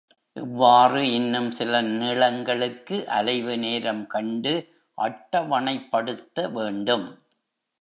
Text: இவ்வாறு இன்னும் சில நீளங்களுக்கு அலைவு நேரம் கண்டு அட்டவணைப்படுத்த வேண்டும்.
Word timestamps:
இவ்வாறு 0.35 1.01
இன்னும் 1.11 1.49
சில 1.51 1.81
நீளங்களுக்கு 1.89 2.97
அலைவு 3.17 3.55
நேரம் 3.57 4.03
கண்டு 4.07 4.53
அட்டவணைப்படுத்த 4.97 6.47
வேண்டும். 6.49 7.07